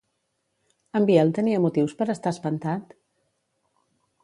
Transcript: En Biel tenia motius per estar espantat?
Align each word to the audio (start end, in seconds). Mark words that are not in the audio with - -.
En 0.99 1.05
Biel 1.09 1.33
tenia 1.39 1.59
motius 1.67 1.95
per 2.01 2.09
estar 2.15 2.33
espantat? 2.37 2.99